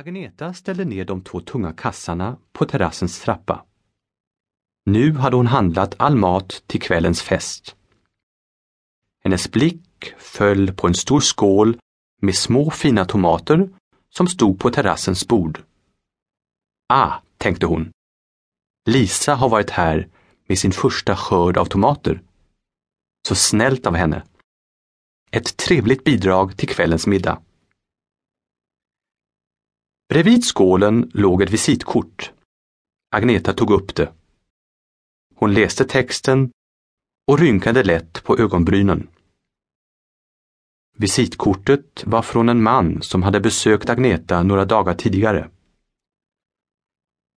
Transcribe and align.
Agneta 0.00 0.54
ställde 0.54 0.84
ner 0.84 1.04
de 1.04 1.22
två 1.22 1.40
tunga 1.40 1.72
kassarna 1.72 2.38
på 2.52 2.64
terrassens 2.64 3.20
trappa. 3.20 3.64
Nu 4.86 5.12
hade 5.12 5.36
hon 5.36 5.46
handlat 5.46 5.94
all 5.98 6.16
mat 6.16 6.62
till 6.66 6.80
kvällens 6.80 7.22
fest. 7.22 7.76
Hennes 9.24 9.50
blick 9.50 10.14
föll 10.18 10.72
på 10.72 10.86
en 10.86 10.94
stor 10.94 11.20
skål 11.20 11.78
med 12.22 12.34
små 12.34 12.70
fina 12.70 13.04
tomater 13.04 13.68
som 14.10 14.28
stod 14.28 14.60
på 14.60 14.70
terrassens 14.70 15.28
bord. 15.28 15.62
Ah, 16.88 17.12
tänkte 17.38 17.66
hon. 17.66 17.92
Lisa 18.90 19.34
har 19.34 19.48
varit 19.48 19.70
här 19.70 20.08
med 20.46 20.58
sin 20.58 20.72
första 20.72 21.16
skörd 21.16 21.56
av 21.56 21.64
tomater. 21.64 22.22
Så 23.28 23.34
snällt 23.34 23.86
av 23.86 23.94
henne. 23.94 24.22
Ett 25.30 25.56
trevligt 25.56 26.04
bidrag 26.04 26.56
till 26.56 26.68
kvällens 26.68 27.06
middag. 27.06 27.42
Bredvid 30.10 30.44
skålen 30.44 31.10
låg 31.14 31.42
ett 31.42 31.50
visitkort. 31.50 32.32
Agneta 33.10 33.52
tog 33.52 33.70
upp 33.70 33.94
det. 33.94 34.12
Hon 35.34 35.54
läste 35.54 35.84
texten 35.84 36.52
och 37.26 37.38
rynkade 37.38 37.82
lätt 37.82 38.24
på 38.24 38.38
ögonbrynen. 38.38 39.08
Visitkortet 40.96 42.04
var 42.06 42.22
från 42.22 42.48
en 42.48 42.62
man 42.62 43.02
som 43.02 43.22
hade 43.22 43.40
besökt 43.40 43.88
Agneta 43.88 44.42
några 44.42 44.64
dagar 44.64 44.94
tidigare. 44.94 45.50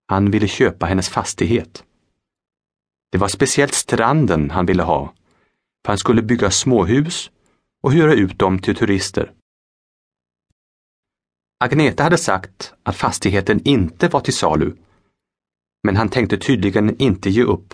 Han 0.08 0.32
ville 0.32 0.48
köpa 0.48 0.86
hennes 0.86 1.10
fastighet. 1.10 1.84
Det 3.12 3.18
var 3.18 3.28
speciellt 3.28 3.74
stranden 3.74 4.50
han 4.50 4.66
ville 4.66 4.84
ha, 4.84 5.14
för 5.86 5.92
han 5.92 5.98
skulle 5.98 6.22
bygga 6.22 6.52
småhus 6.52 7.32
och 7.82 7.94
hyra 7.94 8.14
ut 8.14 8.40
dem 8.40 8.60
till 8.60 8.76
turister. 8.76 9.34
Agneta 11.64 12.04
hade 12.04 12.18
sagt 12.18 12.74
att 12.84 12.96
fastigheten 12.96 13.68
inte 13.68 14.08
var 14.08 14.20
till 14.20 14.34
salu. 14.34 14.76
Men 15.84 15.96
han 15.96 16.10
tänkte 16.10 16.38
tydligen 16.38 17.02
inte 17.02 17.30
ge 17.30 17.44
upp. 17.44 17.74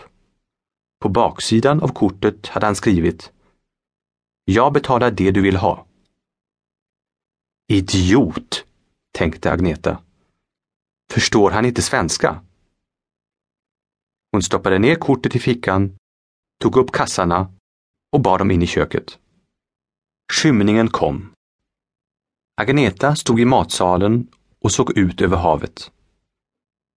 På 1.02 1.10
baksidan 1.10 1.82
av 1.82 1.88
kortet 1.88 2.48
hade 2.48 2.66
han 2.66 2.76
skrivit 2.76 3.32
Jag 4.46 4.74
betalar 4.74 5.12
det 5.12 5.32
du 5.32 5.42
vill 5.42 5.56
ha. 5.56 5.86
Idiot, 7.68 8.66
tänkte 9.12 9.52
Agneta. 9.52 10.04
Förstår 11.12 11.52
han 11.52 11.66
inte 11.66 11.82
svenska? 11.82 12.44
Hon 14.32 14.44
stoppade 14.44 14.80
ner 14.80 14.96
kortet 14.96 15.36
i 15.36 15.40
fickan, 15.40 15.98
tog 16.62 16.78
upp 16.78 16.92
kassarna 16.92 17.54
och 18.12 18.22
bar 18.22 18.38
dem 18.38 18.52
in 18.52 18.62
i 18.62 18.68
köket. 18.68 19.20
Skymningen 20.34 20.88
kom. 20.88 21.34
Agneta 22.60 23.16
stod 23.16 23.40
i 23.40 23.46
matsalen 23.46 24.28
och 24.62 24.72
såg 24.72 24.98
ut 24.98 25.22
över 25.22 25.38
havet. 25.38 25.92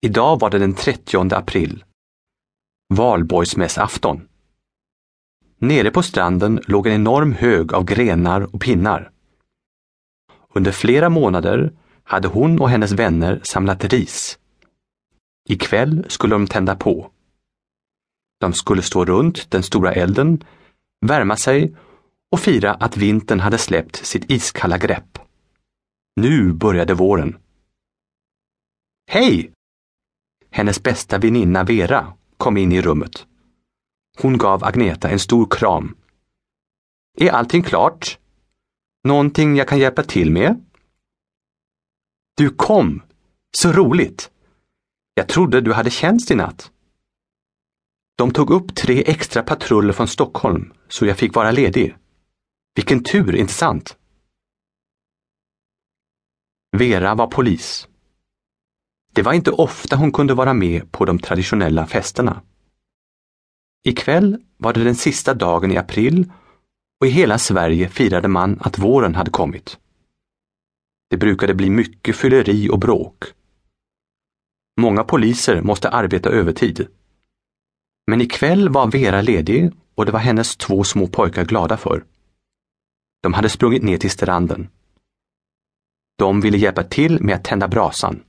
Idag 0.06 0.40
var 0.40 0.50
det 0.50 0.58
den 0.58 0.74
30 0.74 1.34
april. 1.34 1.84
Valborgsmässafton. 2.94 4.28
Nere 5.58 5.90
på 5.90 6.02
stranden 6.02 6.60
låg 6.66 6.86
en 6.86 6.92
enorm 6.92 7.32
hög 7.32 7.74
av 7.74 7.84
grenar 7.84 8.54
och 8.54 8.60
pinnar. 8.60 9.10
Under 10.54 10.72
flera 10.72 11.08
månader 11.08 11.72
hade 12.04 12.28
hon 12.28 12.60
och 12.60 12.70
hennes 12.70 12.92
vänner 12.92 13.40
samlat 13.42 13.84
ris. 13.84 14.38
Ikväll 15.48 16.04
skulle 16.08 16.34
de 16.34 16.46
tända 16.46 16.76
på. 16.76 17.10
De 18.40 18.52
skulle 18.52 18.82
stå 18.82 19.04
runt 19.04 19.50
den 19.50 19.62
stora 19.62 19.92
elden, 19.92 20.44
värma 21.06 21.36
sig 21.36 21.74
och 22.30 22.40
fira 22.40 22.74
att 22.74 22.96
vintern 22.96 23.40
hade 23.40 23.58
släppt 23.58 23.96
sitt 23.96 24.30
iskalla 24.30 24.78
grepp. 24.78 25.21
Nu 26.16 26.52
började 26.52 26.94
våren. 26.94 27.38
Hej! 29.10 29.52
Hennes 30.50 30.82
bästa 30.82 31.18
väninna 31.18 31.64
Vera 31.64 32.12
kom 32.36 32.56
in 32.56 32.72
i 32.72 32.82
rummet. 32.82 33.26
Hon 34.18 34.38
gav 34.38 34.64
Agneta 34.64 35.08
en 35.08 35.18
stor 35.18 35.46
kram. 35.50 35.96
Är 37.18 37.30
allting 37.30 37.62
klart? 37.62 38.18
Någonting 39.04 39.56
jag 39.56 39.68
kan 39.68 39.78
hjälpa 39.78 40.02
till 40.02 40.30
med? 40.30 40.64
Du 42.36 42.50
kom! 42.50 43.02
Så 43.56 43.72
roligt! 43.72 44.30
Jag 45.14 45.28
trodde 45.28 45.60
du 45.60 45.72
hade 45.72 45.90
tjänst 45.90 46.30
i 46.30 46.34
natt. 46.34 46.70
De 48.16 48.30
tog 48.30 48.50
upp 48.50 48.74
tre 48.74 49.02
extra 49.06 49.42
patruller 49.42 49.92
från 49.92 50.08
Stockholm 50.08 50.72
så 50.88 51.06
jag 51.06 51.18
fick 51.18 51.34
vara 51.34 51.50
ledig. 51.50 51.96
Vilken 52.74 53.04
tur, 53.04 53.34
inte 53.34 53.52
sant? 53.52 53.96
Vera 56.76 57.14
var 57.14 57.26
polis. 57.26 57.88
Det 59.14 59.22
var 59.22 59.32
inte 59.32 59.50
ofta 59.50 59.96
hon 59.96 60.12
kunde 60.12 60.34
vara 60.34 60.54
med 60.54 60.92
på 60.92 61.04
de 61.04 61.18
traditionella 61.18 61.86
festerna. 61.86 62.42
Ikväll 63.84 64.44
var 64.56 64.72
det 64.72 64.84
den 64.84 64.94
sista 64.94 65.34
dagen 65.34 65.70
i 65.72 65.76
april 65.76 66.32
och 67.00 67.06
i 67.06 67.10
hela 67.10 67.38
Sverige 67.38 67.88
firade 67.88 68.28
man 68.28 68.58
att 68.60 68.78
våren 68.78 69.14
hade 69.14 69.30
kommit. 69.30 69.78
Det 71.10 71.16
brukade 71.16 71.54
bli 71.54 71.70
mycket 71.70 72.16
fylleri 72.16 72.68
och 72.70 72.78
bråk. 72.78 73.24
Många 74.80 75.04
poliser 75.04 75.62
måste 75.62 75.88
arbeta 75.88 76.30
övertid. 76.30 76.88
Men 78.06 78.20
ikväll 78.20 78.68
var 78.68 78.90
Vera 78.90 79.22
ledig 79.22 79.72
och 79.94 80.06
det 80.06 80.12
var 80.12 80.20
hennes 80.20 80.56
två 80.56 80.84
små 80.84 81.06
pojkar 81.06 81.44
glada 81.44 81.76
för. 81.76 82.04
De 83.22 83.32
hade 83.32 83.48
sprungit 83.48 83.82
ner 83.82 83.98
till 83.98 84.10
stranden. 84.10 84.68
De 86.22 86.40
ville 86.40 86.58
hjälpa 86.58 86.82
till 86.82 87.22
med 87.22 87.34
att 87.36 87.44
tända 87.44 87.68
brasan. 87.68 88.22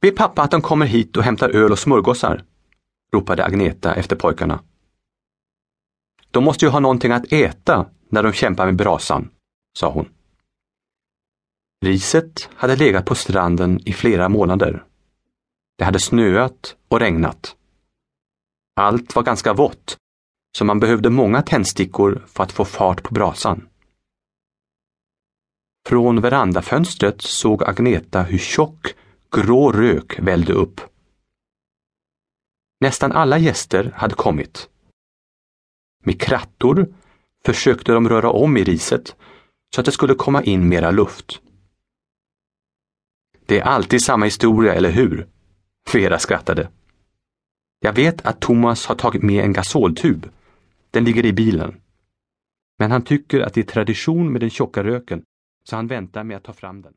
Be 0.00 0.10
pappa 0.10 0.42
att 0.42 0.50
de 0.50 0.62
kommer 0.62 0.86
hit 0.86 1.16
och 1.16 1.22
hämtar 1.22 1.48
öl 1.50 1.72
och 1.72 1.78
smörgåsar, 1.78 2.44
ropade 3.12 3.44
Agneta 3.44 3.94
efter 3.94 4.16
pojkarna. 4.16 4.60
De 6.30 6.44
måste 6.44 6.64
ju 6.64 6.70
ha 6.70 6.80
någonting 6.80 7.12
att 7.12 7.32
äta 7.32 7.86
när 8.08 8.22
de 8.22 8.32
kämpar 8.32 8.66
med 8.66 8.76
brasan, 8.76 9.30
sa 9.78 9.90
hon. 9.90 10.08
Riset 11.84 12.48
hade 12.54 12.76
legat 12.76 13.06
på 13.06 13.14
stranden 13.14 13.80
i 13.88 13.92
flera 13.92 14.28
månader. 14.28 14.84
Det 15.78 15.84
hade 15.84 16.00
snöat 16.00 16.76
och 16.88 17.00
regnat. 17.00 17.56
Allt 18.76 19.16
var 19.16 19.22
ganska 19.22 19.52
vått, 19.52 19.96
så 20.58 20.64
man 20.64 20.80
behövde 20.80 21.10
många 21.10 21.42
tändstickor 21.42 22.24
för 22.26 22.42
att 22.44 22.52
få 22.52 22.64
fart 22.64 23.02
på 23.02 23.14
brasan. 23.14 23.68
Från 25.88 26.20
verandafönstret 26.20 27.22
såg 27.22 27.64
Agneta 27.64 28.22
hur 28.22 28.38
tjock, 28.38 28.94
grå 29.30 29.72
rök 29.72 30.18
vällde 30.18 30.52
upp. 30.52 30.80
Nästan 32.80 33.12
alla 33.12 33.38
gäster 33.38 33.92
hade 33.96 34.14
kommit. 34.14 34.68
Med 36.04 36.20
krattor 36.20 36.94
försökte 37.44 37.92
de 37.92 38.08
röra 38.08 38.30
om 38.30 38.56
i 38.56 38.64
riset 38.64 39.16
så 39.74 39.80
att 39.80 39.84
det 39.84 39.92
skulle 39.92 40.14
komma 40.14 40.42
in 40.42 40.68
mera 40.68 40.90
luft. 40.90 41.40
Det 43.46 43.58
är 43.58 43.64
alltid 43.64 44.02
samma 44.02 44.24
historia, 44.24 44.74
eller 44.74 44.90
hur? 44.90 45.28
Vera 45.92 46.18
skrattade. 46.18 46.70
Jag 47.80 47.92
vet 47.92 48.26
att 48.26 48.40
Thomas 48.40 48.86
har 48.86 48.94
tagit 48.94 49.22
med 49.22 49.44
en 49.44 49.52
gasoltub. 49.52 50.30
Den 50.90 51.04
ligger 51.04 51.26
i 51.26 51.32
bilen. 51.32 51.80
Men 52.78 52.90
han 52.90 53.02
tycker 53.02 53.40
att 53.40 53.54
det 53.54 53.60
är 53.60 53.64
tradition 53.64 54.32
med 54.32 54.40
den 54.40 54.50
tjocka 54.50 54.84
röken 54.84 55.24
så 55.64 55.76
han 55.76 55.86
väntar 55.86 56.24
med 56.24 56.36
att 56.36 56.44
ta 56.44 56.52
fram 56.52 56.82
den. 56.82 56.94